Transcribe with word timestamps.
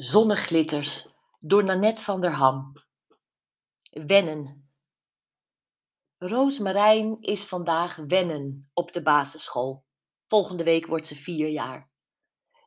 Zonneglitters 0.00 1.08
door 1.38 1.64
Nanette 1.64 2.04
van 2.04 2.20
der 2.20 2.32
Ham. 2.32 2.72
Wennen. 3.90 4.70
Roosmarijn 6.18 7.16
is 7.20 7.46
vandaag 7.46 7.96
wennen 7.96 8.70
op 8.74 8.92
de 8.92 9.02
basisschool. 9.02 9.84
Volgende 10.26 10.64
week 10.64 10.86
wordt 10.86 11.06
ze 11.06 11.16
vier 11.16 11.48
jaar. 11.48 11.90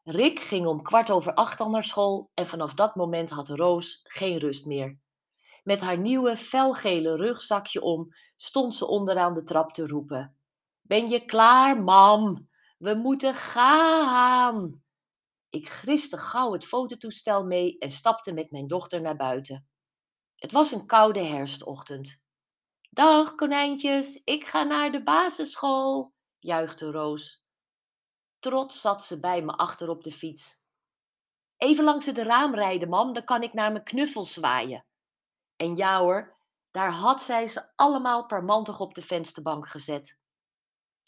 Rick 0.04 0.40
ging 0.40 0.66
om 0.66 0.82
kwart 0.82 1.12
over 1.12 1.34
acht 1.34 1.60
al 1.60 1.70
naar 1.70 1.84
school 1.84 2.32
en 2.34 2.48
vanaf 2.48 2.74
dat 2.74 2.96
moment 2.96 3.30
had 3.30 3.50
Roos 3.50 4.00
geen 4.04 4.38
rust 4.38 4.66
meer. 4.66 5.00
Met 5.64 5.82
haar 5.82 5.98
nieuwe 5.98 6.38
felgele 6.38 7.16
rugzakje 7.16 7.82
om 7.82 8.14
stond 8.36 8.76
ze 8.76 8.88
onderaan 8.88 9.34
de 9.34 9.44
trap 9.44 9.72
te 9.72 9.88
roepen: 9.88 10.38
Ben 10.82 11.10
je 11.10 11.26
klaar, 11.26 11.84
mam? 11.84 12.50
We 12.78 12.94
moeten 12.94 13.34
gaan! 13.34 14.84
Ik 15.54 15.70
griste 15.70 16.18
gauw 16.18 16.52
het 16.52 16.66
fototoestel 16.66 17.44
mee 17.46 17.78
en 17.78 17.92
stapte 17.92 18.34
met 18.34 18.52
mijn 18.52 18.68
dochter 18.68 19.02
naar 19.02 19.16
buiten. 19.16 19.68
Het 20.36 20.52
was 20.52 20.72
een 20.72 20.86
koude 20.86 21.20
herfstochtend. 21.20 22.24
Dag, 22.90 23.36
konijntjes, 23.36 24.22
ik 24.24 24.46
ga 24.46 24.64
naar 24.64 24.92
de 24.92 25.04
basisschool, 25.04 26.14
juichte 26.40 26.92
Roos. 26.92 27.44
Trots 28.40 28.82
zat 28.82 29.04
ze 29.04 29.20
bij 29.20 29.42
me 29.42 29.52
achter 29.52 29.90
op 29.90 30.04
de 30.04 30.12
fiets. 30.12 30.64
Even 31.58 31.84
langs 31.84 32.06
het 32.06 32.18
raam 32.18 32.56
rijden, 32.56 32.90
mam, 32.90 33.14
dan 33.14 33.24
kan 33.24 33.44
ik 33.44 33.54
naar 33.54 33.72
mijn 33.72 33.84
knuffel 33.84 34.24
zwaaien. 34.24 34.86
En 35.56 35.76
ja 35.76 36.00
hoor, 36.00 36.38
daar 36.72 36.92
had 36.92 37.22
zij 37.22 37.48
ze 37.48 37.76
allemaal 37.76 38.26
parmantig 38.26 38.80
op 38.80 38.94
de 38.94 39.02
vensterbank 39.02 39.68
gezet. 39.68 40.20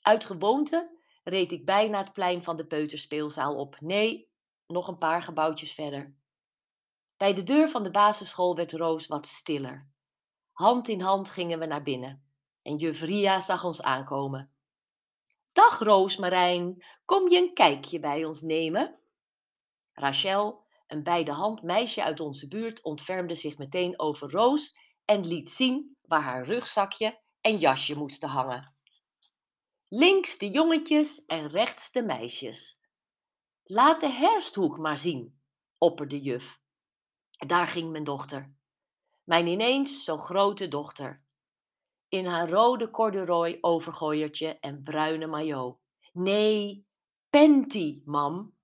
Uit 0.01 0.25
gewoonte 0.25 0.99
reed 1.23 1.51
ik 1.51 1.65
bijna 1.65 1.97
het 1.97 2.13
plein 2.13 2.43
van 2.43 2.55
de 2.55 2.67
peuterspeelzaal 2.67 3.55
op. 3.55 3.79
Nee, 3.79 4.33
nog 4.67 4.87
een 4.87 4.97
paar 4.97 5.23
gebouwtjes 5.23 5.73
verder. 5.73 6.15
Bij 7.17 7.33
de 7.33 7.43
deur 7.43 7.69
van 7.69 7.83
de 7.83 7.91
basisschool 7.91 8.55
werd 8.55 8.71
Roos 8.71 9.07
wat 9.07 9.25
stiller. 9.25 9.89
Hand 10.51 10.87
in 10.87 11.01
hand 11.01 11.29
gingen 11.29 11.59
we 11.59 11.65
naar 11.65 11.83
binnen 11.83 12.25
en 12.65 12.75
juf 12.75 13.01
Ria 13.01 13.39
zag 13.39 13.63
ons 13.63 13.81
aankomen. 13.81 14.49
Dag 15.51 15.79
Roosmarijn, 15.79 16.83
kom 17.05 17.29
je 17.29 17.37
een 17.37 17.53
kijkje 17.53 17.99
bij 17.99 18.25
ons 18.25 18.41
nemen? 18.41 18.99
Rachel, 19.93 20.63
een 20.87 21.03
bij 21.03 21.23
de 21.23 21.31
hand 21.31 21.61
meisje 21.61 22.03
uit 22.03 22.19
onze 22.19 22.47
buurt, 22.47 22.83
ontfermde 22.83 23.35
zich 23.35 23.57
meteen 23.57 23.99
over 23.99 24.31
Roos 24.31 24.77
en 25.05 25.27
liet 25.27 25.49
zien 25.49 25.97
waar 26.01 26.21
haar 26.21 26.45
rugzakje 26.45 27.19
en 27.41 27.57
jasje 27.57 27.97
moesten 27.97 28.29
hangen. 28.29 28.75
Links 29.87 30.37
de 30.37 30.49
jongetjes 30.49 31.25
en 31.25 31.47
rechts 31.47 31.91
de 31.91 32.03
meisjes. 32.03 32.79
Laat 33.67 34.01
de 34.01 34.09
herfsthoek 34.09 34.77
maar 34.77 34.97
zien, 34.97 35.39
opperde 35.77 36.21
juf. 36.21 36.61
Daar 37.37 37.67
ging 37.67 37.91
mijn 37.91 38.03
dochter. 38.03 38.55
Mijn 39.23 39.47
ineens 39.47 40.03
zo 40.03 40.17
grote 40.17 40.67
dochter. 40.67 41.23
In 42.07 42.25
haar 42.25 42.49
rode 42.49 42.89
corduroy 42.89 43.57
overgooiertje 43.61 44.59
en 44.59 44.83
bruine 44.83 45.27
maillot. 45.27 45.79
Nee, 46.13 46.87
panty, 47.29 48.01
mam. 48.03 48.55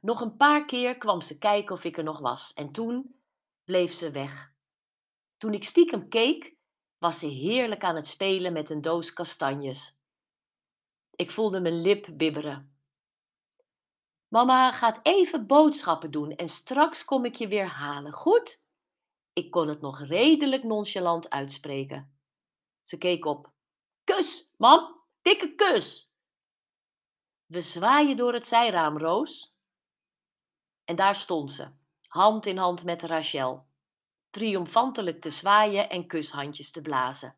Nog 0.00 0.20
een 0.20 0.36
paar 0.36 0.64
keer 0.64 0.98
kwam 0.98 1.20
ze 1.20 1.38
kijken 1.38 1.74
of 1.74 1.84
ik 1.84 1.96
er 1.96 2.04
nog 2.04 2.18
was 2.18 2.52
en 2.52 2.72
toen 2.72 3.20
bleef 3.64 3.92
ze 3.92 4.10
weg. 4.10 4.54
Toen 5.36 5.54
ik 5.54 5.64
stiekem 5.64 6.08
keek, 6.08 6.56
was 6.98 7.18
ze 7.18 7.26
heerlijk 7.26 7.84
aan 7.84 7.94
het 7.94 8.06
spelen 8.06 8.52
met 8.52 8.70
een 8.70 8.82
doos 8.82 9.12
kastanjes. 9.12 9.98
Ik 11.16 11.30
voelde 11.30 11.60
mijn 11.60 11.80
lip 11.80 12.08
bibberen. 12.12 12.75
Mama 14.36 14.72
gaat 14.72 15.00
even 15.02 15.46
boodschappen 15.46 16.10
doen 16.10 16.32
en 16.32 16.48
straks 16.48 17.04
kom 17.04 17.24
ik 17.24 17.34
je 17.34 17.48
weer 17.48 17.66
halen, 17.66 18.12
goed? 18.12 18.64
Ik 19.32 19.50
kon 19.50 19.68
het 19.68 19.80
nog 19.80 20.00
redelijk 20.00 20.62
nonchalant 20.62 21.30
uitspreken. 21.30 22.18
Ze 22.80 22.98
keek 22.98 23.24
op. 23.24 23.52
Kus, 24.04 24.54
mam, 24.56 25.00
dikke 25.22 25.54
kus. 25.54 26.12
We 27.46 27.60
zwaaien 27.60 28.16
door 28.16 28.32
het 28.32 28.46
zijraam, 28.46 28.98
Roos. 28.98 29.56
En 30.84 30.96
daar 30.96 31.14
stond 31.14 31.52
ze, 31.52 31.68
hand 32.06 32.46
in 32.46 32.56
hand 32.56 32.84
met 32.84 33.02
Rachel, 33.02 33.66
triomfantelijk 34.30 35.20
te 35.20 35.30
zwaaien 35.30 35.90
en 35.90 36.06
kushandjes 36.06 36.70
te 36.70 36.82
blazen. 36.82 37.36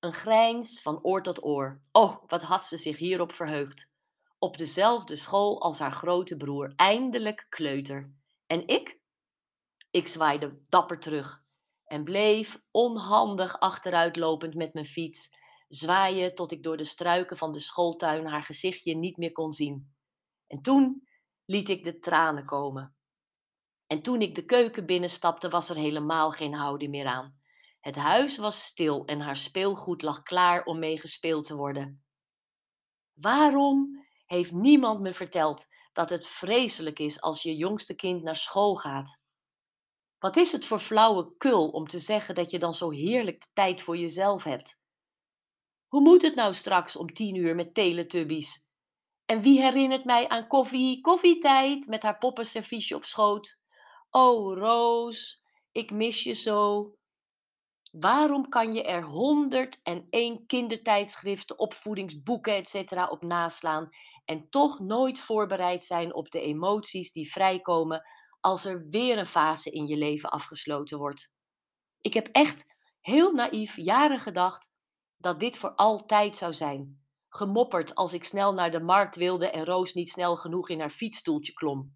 Een 0.00 0.14
grijns 0.14 0.82
van 0.82 1.02
oor 1.02 1.22
tot 1.22 1.44
oor. 1.44 1.80
Oh, 1.92 2.24
wat 2.26 2.42
had 2.42 2.64
ze 2.64 2.76
zich 2.76 2.96
hierop 2.96 3.32
verheugd 3.32 3.94
op 4.38 4.56
dezelfde 4.56 5.16
school 5.16 5.60
als 5.62 5.78
haar 5.78 5.92
grote 5.92 6.36
broer, 6.36 6.72
eindelijk 6.76 7.46
kleuter. 7.48 8.14
En 8.46 8.66
ik? 8.66 9.00
Ik 9.90 10.08
zwaaide 10.08 10.58
dapper 10.68 10.98
terug 10.98 11.44
en 11.84 12.04
bleef 12.04 12.62
onhandig 12.70 13.60
achteruitlopend 13.60 14.54
met 14.54 14.74
mijn 14.74 14.86
fiets, 14.86 15.28
zwaaien 15.68 16.34
tot 16.34 16.52
ik 16.52 16.62
door 16.62 16.76
de 16.76 16.84
struiken 16.84 17.36
van 17.36 17.52
de 17.52 17.60
schooltuin 17.60 18.26
haar 18.26 18.42
gezichtje 18.42 18.96
niet 18.96 19.16
meer 19.16 19.32
kon 19.32 19.52
zien. 19.52 19.94
En 20.46 20.62
toen 20.62 21.08
liet 21.44 21.68
ik 21.68 21.84
de 21.84 21.98
tranen 21.98 22.44
komen. 22.44 22.96
En 23.86 24.02
toen 24.02 24.20
ik 24.20 24.34
de 24.34 24.44
keuken 24.44 24.86
binnenstapte, 24.86 25.48
was 25.48 25.68
er 25.68 25.76
helemaal 25.76 26.30
geen 26.30 26.54
houden 26.54 26.90
meer 26.90 27.06
aan. 27.06 27.38
Het 27.80 27.96
huis 27.96 28.36
was 28.38 28.64
stil 28.64 29.04
en 29.04 29.20
haar 29.20 29.36
speelgoed 29.36 30.02
lag 30.02 30.22
klaar 30.22 30.64
om 30.64 30.78
mee 30.78 30.98
gespeeld 30.98 31.46
te 31.46 31.56
worden. 31.56 32.04
Waarom 33.12 34.05
heeft 34.26 34.52
niemand 34.52 35.00
me 35.00 35.12
verteld 35.12 35.66
dat 35.92 36.10
het 36.10 36.26
vreselijk 36.26 36.98
is 36.98 37.20
als 37.20 37.42
je 37.42 37.56
jongste 37.56 37.94
kind 37.94 38.22
naar 38.22 38.36
school 38.36 38.76
gaat. 38.76 39.20
Wat 40.18 40.36
is 40.36 40.52
het 40.52 40.64
voor 40.64 40.78
flauwe 40.78 41.36
kul 41.36 41.68
om 41.68 41.86
te 41.86 41.98
zeggen 41.98 42.34
dat 42.34 42.50
je 42.50 42.58
dan 42.58 42.74
zo 42.74 42.90
heerlijk 42.90 43.40
de 43.40 43.48
tijd 43.52 43.82
voor 43.82 43.96
jezelf 43.96 44.42
hebt? 44.42 44.82
Hoe 45.86 46.00
moet 46.00 46.22
het 46.22 46.34
nou 46.34 46.54
straks 46.54 46.96
om 46.96 47.12
tien 47.12 47.34
uur 47.34 47.54
met 47.54 47.74
teletubbies? 47.74 48.68
En 49.24 49.40
wie 49.40 49.60
herinnert 49.60 50.04
mij 50.04 50.28
aan 50.28 50.46
koffie, 50.46 51.00
koffietijd 51.00 51.86
met 51.86 52.02
haar 52.02 52.18
poppenserviesje 52.18 52.94
op 52.94 53.04
schoot? 53.04 53.60
Oh, 54.10 54.58
Roos, 54.58 55.42
ik 55.72 55.90
mis 55.90 56.22
je 56.22 56.32
zo. 56.34 56.92
Waarom 58.00 58.48
kan 58.48 58.72
je 58.72 58.84
er 58.84 59.02
101 59.02 60.46
kindertijdschriften, 60.46 61.58
opvoedingsboeken 61.58 62.54
etc. 62.54 63.10
op 63.10 63.22
naslaan 63.22 63.88
en 64.24 64.48
toch 64.50 64.78
nooit 64.78 65.20
voorbereid 65.20 65.84
zijn 65.84 66.14
op 66.14 66.30
de 66.30 66.40
emoties 66.40 67.12
die 67.12 67.30
vrijkomen 67.30 68.02
als 68.40 68.64
er 68.64 68.86
weer 68.88 69.18
een 69.18 69.26
fase 69.26 69.70
in 69.70 69.86
je 69.86 69.96
leven 69.96 70.30
afgesloten 70.30 70.98
wordt? 70.98 71.34
Ik 72.00 72.14
heb 72.14 72.28
echt 72.32 72.74
heel 73.00 73.32
naïef 73.32 73.76
jaren 73.76 74.20
gedacht 74.20 74.72
dat 75.16 75.40
dit 75.40 75.56
voor 75.56 75.74
altijd 75.74 76.36
zou 76.36 76.52
zijn. 76.52 77.04
Gemopperd 77.28 77.94
als 77.94 78.12
ik 78.12 78.24
snel 78.24 78.52
naar 78.52 78.70
de 78.70 78.80
markt 78.80 79.16
wilde 79.16 79.50
en 79.50 79.64
Roos 79.64 79.94
niet 79.94 80.08
snel 80.08 80.36
genoeg 80.36 80.68
in 80.68 80.80
haar 80.80 80.90
fietsstoeltje 80.90 81.52
klom. 81.52 81.95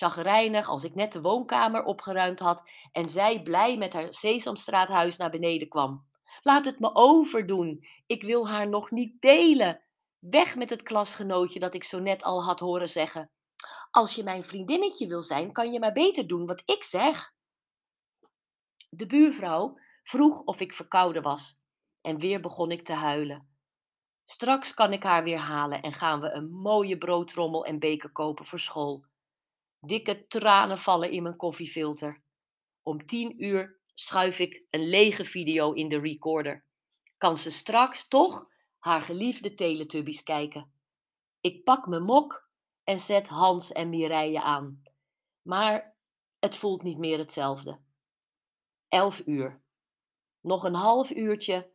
Chagrijnig 0.00 0.68
als 0.68 0.84
ik 0.84 0.94
net 0.94 1.12
de 1.12 1.20
woonkamer 1.20 1.84
opgeruimd 1.84 2.38
had 2.38 2.70
en 2.92 3.08
zij 3.08 3.42
blij 3.42 3.76
met 3.76 3.92
haar 3.92 4.14
Sesamstraathuis 4.14 5.16
naar 5.16 5.30
beneden 5.30 5.68
kwam. 5.68 6.06
Laat 6.42 6.64
het 6.64 6.78
me 6.78 6.94
overdoen. 6.94 7.86
Ik 8.06 8.22
wil 8.22 8.48
haar 8.48 8.68
nog 8.68 8.90
niet 8.90 9.20
delen. 9.20 9.82
Weg 10.18 10.56
met 10.56 10.70
het 10.70 10.82
klasgenootje 10.82 11.58
dat 11.58 11.74
ik 11.74 11.84
zo 11.84 11.98
net 11.98 12.22
al 12.22 12.44
had 12.44 12.60
horen 12.60 12.88
zeggen. 12.88 13.30
Als 13.90 14.14
je 14.14 14.22
mijn 14.22 14.42
vriendinnetje 14.42 15.06
wil 15.06 15.22
zijn, 15.22 15.52
kan 15.52 15.72
je 15.72 15.78
maar 15.78 15.92
beter 15.92 16.26
doen 16.26 16.46
wat 16.46 16.62
ik 16.64 16.84
zeg. 16.84 17.32
De 18.88 19.06
buurvrouw 19.06 19.78
vroeg 20.02 20.40
of 20.40 20.60
ik 20.60 20.72
verkouden 20.72 21.22
was 21.22 21.60
en 22.02 22.18
weer 22.18 22.40
begon 22.40 22.70
ik 22.70 22.84
te 22.84 22.92
huilen. 22.92 23.48
Straks 24.24 24.74
kan 24.74 24.92
ik 24.92 25.02
haar 25.02 25.24
weer 25.24 25.38
halen 25.38 25.82
en 25.82 25.92
gaan 25.92 26.20
we 26.20 26.30
een 26.30 26.50
mooie 26.50 26.98
broodtrommel 26.98 27.64
en 27.64 27.78
beker 27.78 28.10
kopen 28.10 28.44
voor 28.44 28.58
school. 28.58 29.08
Dikke 29.80 30.26
tranen 30.26 30.78
vallen 30.78 31.10
in 31.10 31.22
mijn 31.22 31.36
koffiefilter. 31.36 32.22
Om 32.82 33.06
tien 33.06 33.44
uur 33.44 33.80
schuif 33.94 34.38
ik 34.38 34.64
een 34.70 34.88
lege 34.88 35.24
video 35.24 35.72
in 35.72 35.88
de 35.88 35.98
recorder. 35.98 36.64
Kan 37.16 37.36
ze 37.36 37.50
straks 37.50 38.08
toch 38.08 38.46
haar 38.78 39.00
geliefde 39.00 39.54
Teletubbies 39.54 40.22
kijken? 40.22 40.72
Ik 41.40 41.64
pak 41.64 41.86
mijn 41.86 42.02
mok 42.02 42.48
en 42.84 42.98
zet 42.98 43.28
Hans 43.28 43.72
en 43.72 43.88
Mireille 43.88 44.42
aan. 44.42 44.82
Maar 45.42 45.96
het 46.38 46.56
voelt 46.56 46.82
niet 46.82 46.98
meer 46.98 47.18
hetzelfde. 47.18 47.80
Elf 48.88 49.22
uur. 49.26 49.62
Nog 50.40 50.64
een 50.64 50.74
half 50.74 51.10
uurtje 51.10 51.72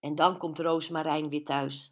en 0.00 0.14
dan 0.14 0.38
komt 0.38 0.58
Roosmarijn 0.58 1.28
weer 1.28 1.44
thuis. 1.44 1.91